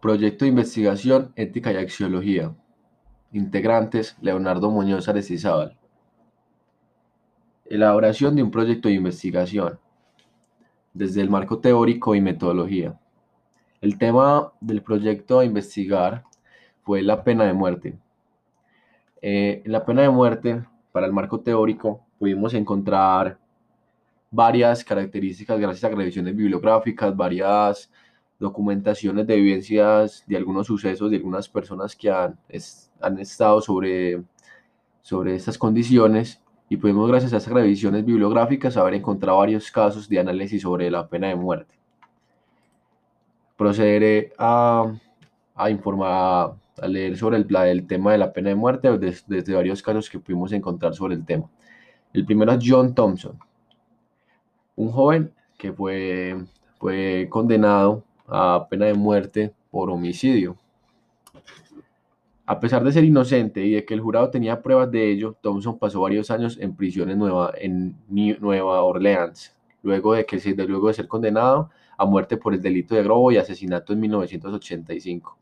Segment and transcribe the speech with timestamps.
[0.00, 2.54] Proyecto de Investigación, Ética y Axiología.
[3.32, 5.76] Integrantes, Leonardo Muñoz Arestizábal.
[7.66, 9.78] Elaboración de un proyecto de investigación.
[10.94, 12.98] Desde el marco teórico y metodología.
[13.82, 16.24] El tema del proyecto a investigar
[16.82, 17.98] fue la pena de muerte.
[19.20, 23.38] Eh, en la pena de muerte, para el marco teórico, pudimos encontrar
[24.30, 27.90] varias características gracias a revisiones bibliográficas, varias
[28.40, 32.38] documentaciones de evidencias de algunos sucesos de algunas personas que han,
[33.00, 34.22] han estado sobre,
[35.02, 40.20] sobre estas condiciones y pudimos gracias a esas revisiones bibliográficas haber encontrado varios casos de
[40.20, 41.74] análisis sobre la pena de muerte.
[43.56, 44.90] Procederé a,
[45.54, 49.54] a informar, a leer sobre el, el, tema de la pena de muerte desde, desde
[49.54, 51.50] varios casos que pudimos encontrar sobre el tema.
[52.14, 53.38] El primero es John Thompson,
[54.76, 56.42] un joven que fue,
[56.78, 60.56] fue condenado a pena de muerte por homicidio.
[62.46, 65.78] A pesar de ser inocente y de que el jurado tenía pruebas de ello, Thompson
[65.78, 70.94] pasó varios años en prisión en Nueva, en Nueva Orleans, luego de, que, luego de
[70.94, 75.38] ser condenado a muerte por el delito de robo y asesinato en 1985.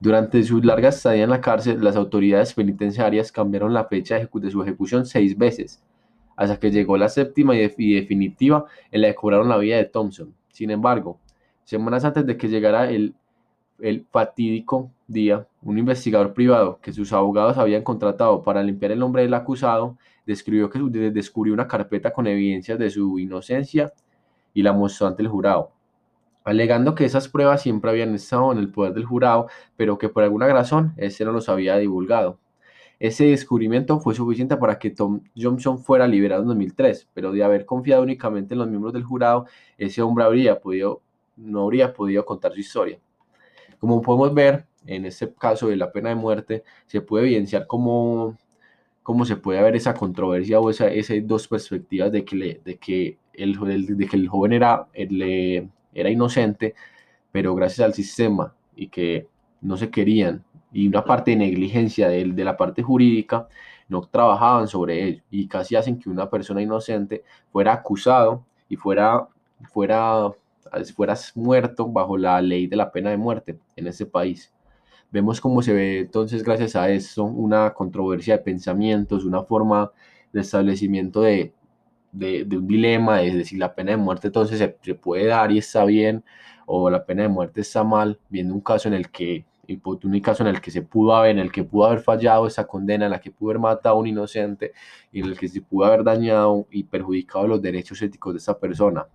[0.00, 4.62] Durante su larga estadía en la cárcel, las autoridades penitenciarias cambiaron la fecha de su
[4.62, 5.82] ejecución seis veces,
[6.36, 10.34] hasta que llegó la séptima y, definitiva en la que cobraron la vida de Thompson.
[10.52, 11.18] Sin embargo,
[11.68, 13.14] semanas antes de que llegara el,
[13.78, 19.20] el fatídico día, un investigador privado que sus abogados habían contratado para limpiar el nombre
[19.20, 20.78] del acusado describió que
[21.10, 23.92] descubrió una carpeta con evidencias de su inocencia
[24.54, 25.72] y la mostró ante el jurado,
[26.42, 30.22] alegando que esas pruebas siempre habían estado en el poder del jurado, pero que por
[30.22, 32.38] alguna razón ese no los había divulgado.
[32.98, 37.66] Ese descubrimiento fue suficiente para que Tom Johnson fuera liberado en 2003, pero de haber
[37.66, 39.44] confiado únicamente en los miembros del jurado,
[39.76, 41.02] ese hombre habría podido
[41.38, 42.98] no habría podido contar su historia.
[43.78, 48.36] Como podemos ver, en este caso de la pena de muerte, se puede evidenciar cómo,
[49.02, 53.18] cómo se puede ver esa controversia o esa, esas dos perspectivas de que, de que,
[53.34, 56.74] el, de que el joven era, era inocente,
[57.30, 59.28] pero gracias al sistema y que
[59.60, 63.48] no se querían, y una parte de negligencia de, de la parte jurídica,
[63.88, 69.28] no trabajaban sobre ello y casi hacen que una persona inocente fuera acusado y fuera,
[69.72, 70.30] fuera
[70.94, 74.52] fueras muerto bajo la ley de la pena de muerte en ese país.
[75.10, 79.90] Vemos cómo se ve entonces, gracias a eso, una controversia de pensamientos, una forma
[80.32, 81.54] de establecimiento de,
[82.12, 85.84] de, un dilema, es decir, la pena de muerte entonces se, puede dar y está
[85.84, 86.24] bien,
[86.66, 89.44] o la pena de muerte está mal, viendo un caso en el que,
[89.84, 92.66] un caso en el que se pudo haber, en el que pudo haber fallado esa
[92.66, 94.72] condena, en la que pudo haber matado a un inocente,
[95.12, 98.58] y en el que se pudo haber dañado y perjudicado los derechos éticos de esa
[98.58, 99.06] persona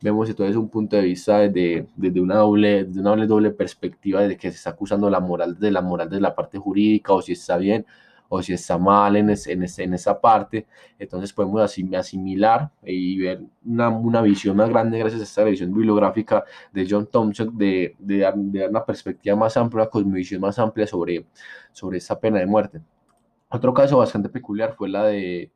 [0.00, 4.36] vemos entonces un punto de vista desde, desde una, doble, de una doble, perspectiva de
[4.36, 7.32] que se está acusando la moral de la moral de la parte jurídica o si
[7.32, 7.86] está bien
[8.28, 10.66] o si está mal en, en, en esa parte.
[10.98, 16.44] Entonces podemos asimilar y ver una, una, visión más grande gracias a esta visión bibliográfica
[16.72, 20.58] de John Thompson de, de, dar, de dar una perspectiva más amplia, una cosmovisión más
[20.58, 21.26] amplia sobre,
[21.72, 22.80] sobre esta pena de muerte.
[23.48, 25.52] Otro caso bastante peculiar fue la de,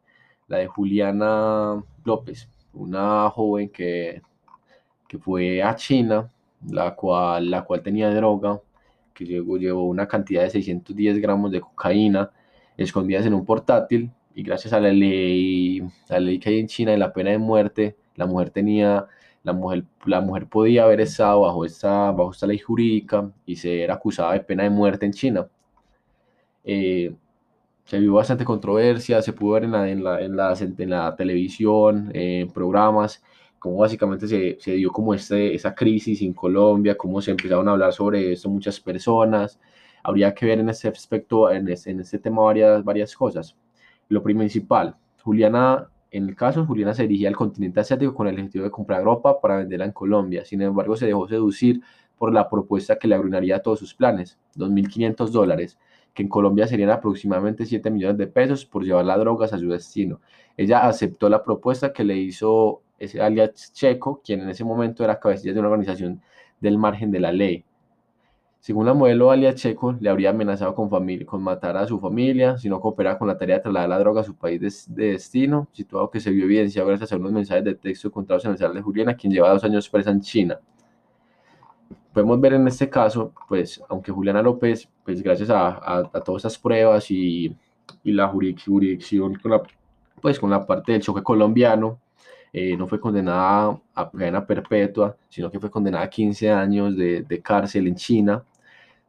[0.47, 4.23] la de Juliana López, una joven que
[5.09, 6.31] que fue a China,
[6.71, 8.61] la cual, la cual tenía droga,
[9.15, 12.31] que llegó, llevó una cantidad de 610 gramos de cocaína
[12.77, 16.93] escondidas en un portátil y gracias a la ley, la ley que hay en China
[16.93, 19.07] de la pena de muerte, la mujer tenía,
[19.43, 23.91] la mujer, la mujer podía haber estado bajo esta, bajo esta ley jurídica y ser
[23.91, 25.49] acusada de pena de muerte en China.
[26.65, 27.15] Eh,
[27.89, 31.17] se vio bastante controversia, se pudo ver en la, en la, en la, en la
[31.17, 33.25] televisión, en programas,
[33.59, 37.71] cómo básicamente se, se, dio como este, esa crisis en Colombia, cómo se empezaron a
[37.73, 39.59] hablar sobre esto muchas personas.
[40.03, 43.57] Habría que ver en ese aspecto, en ese, en este tema, varias, varias cosas.
[44.11, 48.65] Lo principal, Juliana, en el caso, Juliana se dirigía al continente asiático con el objetivo
[48.65, 50.45] de comprar ropa para venderla en Colombia.
[50.45, 51.81] Sin embargo, se dejó seducir
[52.19, 55.79] por la propuesta que le arruinaría todos sus planes, 2.500 dólares,
[56.19, 59.69] que en Colombia serían aproximadamente 7 millones de pesos por llevar las drogas a su
[59.69, 60.21] destino.
[60.57, 65.21] Ella aceptó la propuesta que le hizo ese alias Checo, quien en ese momento era
[65.21, 66.21] cabecilla de una organización
[66.61, 67.65] del margen de la ley.
[68.59, 70.91] Según la modelo alias Checo, le habría amenazado con,
[71.41, 74.25] matar a su familia si no cooperaba con la tarea de trasladar la droga a
[74.25, 78.09] su país de, destino, situado que se vio evidenciado gracias a unos mensajes de texto
[78.09, 80.59] encontrados en el celular de Juliana, quien lleva dos años presa en China.
[82.13, 86.59] Podemos ver en este caso, pues, aunque Juliana López, pues gracias a, a, todas estas
[86.59, 87.55] pruebas y,
[88.03, 89.63] y la jurisdicción con la,
[90.21, 92.01] pues, con la parte del choque colombiano,
[92.53, 97.23] eh, no fue condenada a cadena perpetua, sino que fue condenada a 15 años de,
[97.23, 98.45] de, cárcel en China.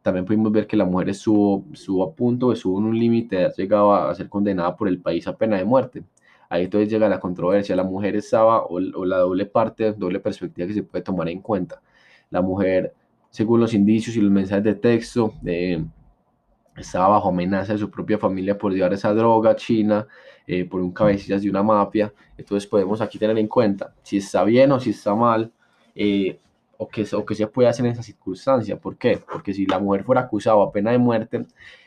[0.01, 4.09] también pudimos ver que la mujer estuvo, estuvo a punto, estuvo en un límite, llegaba
[4.09, 6.03] a ser condenada por el país a pena de muerte.
[6.49, 10.73] Ahí entonces llega la controversia, la mujer estaba, o, la doble parte, doble perspectiva que
[10.73, 11.81] se puede tomar en cuenta.
[12.29, 12.93] La mujer,
[13.29, 15.83] según los indicios y los mensajes de texto, eh,
[16.77, 20.07] estaba bajo amenaza de su propia familia por llevar esa droga China,
[20.47, 22.13] eh, por un cabecillas de una mafia.
[22.37, 25.51] Entonces podemos aquí tener en cuenta si está bien o si está mal,
[25.95, 26.39] eh,
[26.77, 28.77] o, que, o que se puede hacer en esa circunstancia.
[28.77, 29.21] ¿Por qué?
[29.31, 31.45] Porque si la mujer fuera acusada a pena de muerte,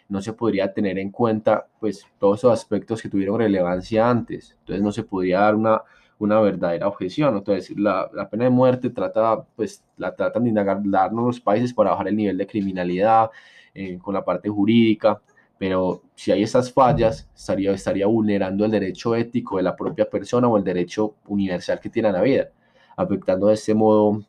[0.08, 4.54] no se podría tener en cuenta pues todos esos aspectos que tuvieron relevancia antes.
[4.60, 5.80] Entonces no se podría dar una,
[6.24, 7.36] una verdadera objeción.
[7.36, 10.80] Entonces la, la pena de muerte trata, pues la tratan de indagar
[11.12, 13.30] los países para bajar el nivel de criminalidad,
[13.74, 15.22] eh, con la parte jurídica,
[15.56, 20.46] pero si hay esas fallas, estaría, estaría vulnerando el derecho ético de la propia persona
[20.46, 22.50] o el derecho universal que tiene a la vida,
[22.96, 24.22] afectando de este modo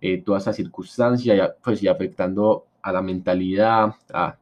[0.00, 3.94] eh, toda esa circunstancia pues, y afectando a la mentalidad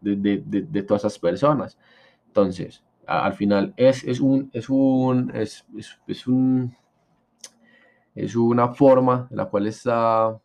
[0.03, 1.79] de, de, de, todas esas personas.
[2.27, 5.65] Entonces, al final es, es, un, es, un, es,
[6.07, 6.77] es, un,
[8.15, 10.39] es una forma en la cual está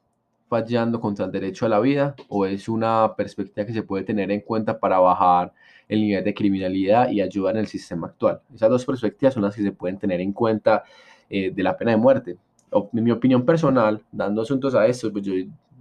[0.49, 4.31] fallando contra el derecho a la vida o es una perspectiva que se puede tener
[4.31, 5.53] en cuenta para bajar
[5.87, 8.41] el nivel de criminalidad y ayudar en el sistema actual.
[8.53, 10.83] Esas dos perspectivas son las que se pueden tener en cuenta
[11.29, 12.37] eh, de la pena de muerte.
[12.71, 15.33] en mi opinión personal, dando asuntos a esto, pues yo,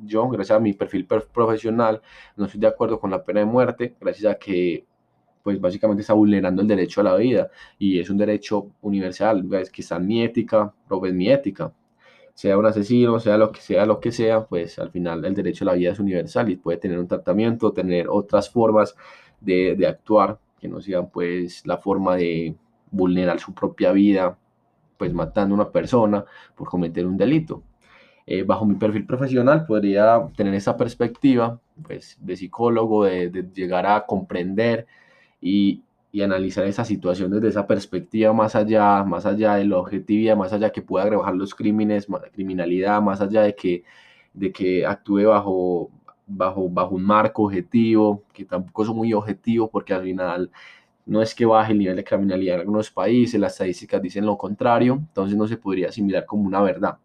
[0.04, 2.00] yo, gracias a mi perfil profesional,
[2.36, 4.84] no estoy de acuerdo con la pena de muerte, gracias a que
[5.46, 9.94] pues básicamente está vulnerando el derecho a la vida y es un derecho universal, está
[9.94, 11.72] en mi ética, pero es mi ética,
[12.34, 15.62] sea un asesino, sea lo que sea, lo que sea, pues al final el derecho
[15.62, 18.96] a la vida es universal y puede tener un tratamiento, tener otras formas
[19.40, 22.56] de, de actuar que no sean pues la forma de
[22.90, 24.36] vulnerar su propia vida,
[24.96, 26.24] pues matando a una persona
[26.56, 27.62] por cometer un delito.
[28.26, 33.86] Eh, bajo mi perfil profesional podría tener esa perspectiva pues, de psicólogo, de, de llegar
[33.86, 34.88] a comprender
[35.46, 40.36] y, y analizar esa situación desde esa perspectiva más allá, más allá de la objetividad,
[40.36, 43.84] más allá que pueda rebajar los crímenes, criminalidad, más allá de que,
[44.34, 45.90] de que actúe bajo,
[46.26, 50.50] bajo, bajo un marco objetivo, que tampoco es muy objetivo porque al final
[51.06, 54.36] no es que baje el nivel de criminalidad en algunos países, las estadísticas dicen lo
[54.36, 56.98] contrario, entonces no se podría asimilar como una verdad.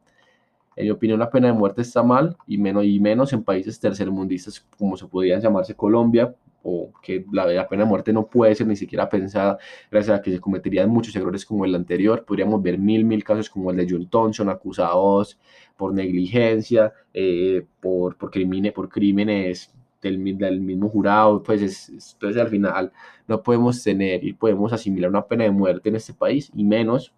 [0.76, 3.80] En mi opinión, la pena de muerte está mal y menos, y menos en países
[3.80, 8.68] tercermundistas como se podrían llamarse Colombia, o que la, pena de muerte no puede ser
[8.68, 9.58] ni siquiera pensada
[9.90, 12.26] gracias a que se cometerían muchos errores como el anterior.
[12.26, 15.40] Podríamos ver mil, mil casos como el de John Thompson, acusados
[15.78, 21.42] por negligencia, eh, por, por, crímenes, por crímenes del, del, mismo jurado.
[21.44, 22.92] Pues entonces al final
[23.28, 27.14] no podemos tener y podemos asimilar una pena de muerte en este país y menos.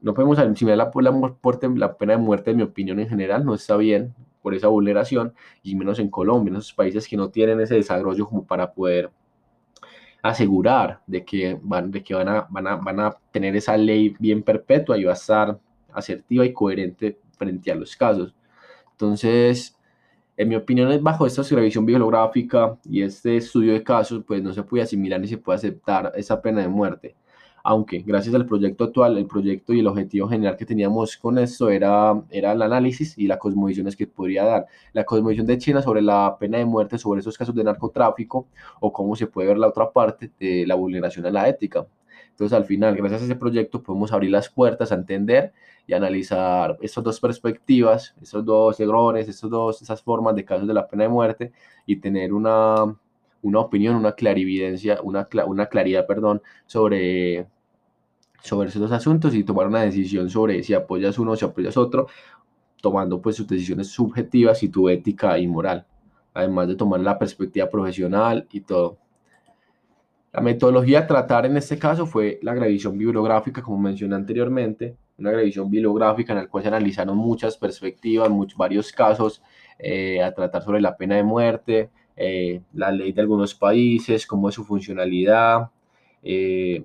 [0.00, 3.54] No podemos asimilar la, la, la pena de muerte, en mi opinión en general, no
[3.54, 4.14] está bien
[4.48, 8.26] por esa vulneración, y menos en Colombia, en esos países que no tienen ese desarrollo
[8.26, 9.10] como para poder
[10.22, 14.16] asegurar de que van, de que van, a, van, a, van a tener esa ley
[14.18, 15.60] bien perpetua y va a estar
[15.92, 18.34] asertiva y coherente frente a los casos.
[18.92, 19.78] Entonces,
[20.34, 24.62] en mi opinión, bajo esta revisión bibliográfica y este estudio de casos, pues no se
[24.62, 27.17] puede asimilar ni se puede aceptar esa pena de muerte
[27.68, 31.68] aunque gracias al proyecto actual, el proyecto y el objetivo general que teníamos con esto
[31.68, 34.66] era, era el análisis y las cosmovisiones que podría dar.
[34.94, 38.46] La cosmovisión de China sobre la pena de muerte, sobre esos casos de narcotráfico
[38.80, 41.86] o cómo se puede ver la otra parte de la vulneración a la ética.
[42.30, 45.52] Entonces, al final, gracias a ese proyecto, podemos abrir las puertas a entender
[45.86, 50.72] y analizar estas dos perspectivas, estos dos errores, estos dos, esas formas de casos de
[50.72, 51.52] la pena de muerte
[51.84, 52.96] y tener una,
[53.42, 57.46] una opinión, una clarividencia, una, una claridad, perdón, sobre
[58.48, 62.08] sobre esos asuntos y tomar una decisión sobre si apoyas uno o si apoyas otro,
[62.80, 65.86] tomando pues sus decisiones subjetivas y tu ética y moral,
[66.34, 68.98] además de tomar la perspectiva profesional y todo.
[70.32, 75.32] La metodología a tratar en este caso fue la revisión bibliográfica, como mencioné anteriormente, una
[75.32, 79.42] revisión bibliográfica en la cual se analizaron muchas perspectivas, muchos, varios casos
[79.78, 84.48] eh, a tratar sobre la pena de muerte, eh, la ley de algunos países, cómo
[84.48, 85.70] es su funcionalidad,
[86.22, 86.84] eh,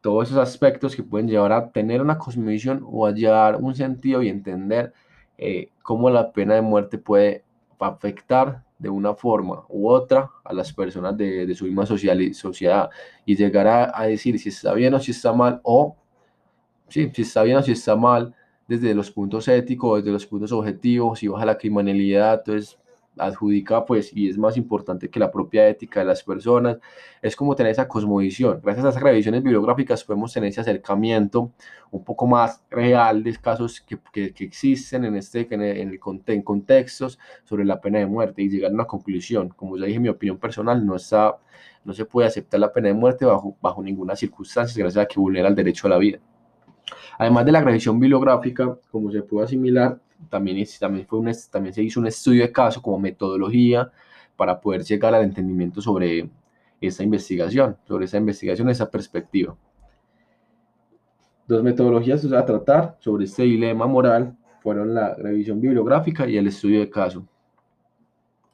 [0.00, 4.22] todos esos aspectos que pueden llevar a tener una cosmovisión o a llevar un sentido
[4.22, 4.92] y entender
[5.38, 7.44] eh, cómo la pena de muerte puede
[7.78, 12.90] afectar de una forma u otra a las personas de, su misma social, sociedad.
[13.26, 15.96] Y llegar a, a, decir si está bien o si está mal o
[16.88, 18.34] sí, si está bien o si está mal
[18.66, 22.78] desde los puntos éticos, desde los puntos objetivos, si baja la criminalidad, entonces
[23.16, 26.78] adjudica, pues, y es más importante que la propia ética de las personas,
[27.22, 28.60] es como tener esa cosmovisión.
[28.62, 31.52] Gracias a esas revisiones bibliográficas podemos tener ese acercamiento
[31.90, 37.18] un poco más real de casos que, que, existen en, este, en, el, en, contextos
[37.44, 39.50] sobre la pena de muerte y llegar a una conclusión.
[39.50, 41.36] Como ya dije, mi opinión personal no está,
[41.84, 45.20] no se puede aceptar la pena de muerte bajo, bajo ninguna circunstancia, gracias a que
[45.20, 46.18] vulnera el derecho a la vida.
[47.18, 51.82] Además de la revisión bibliográfica, como se puede asimilar, también, también, fue un, también se
[51.82, 53.90] hizo un estudio de caso como metodología
[54.36, 56.30] para poder llegar al entendimiento sobre
[56.80, 59.56] esa investigación, sobre esa investigación, esa perspectiva.
[61.46, 66.80] Dos metodologías a tratar sobre este dilema moral fueron la revisión bibliográfica y el estudio
[66.80, 67.26] de caso.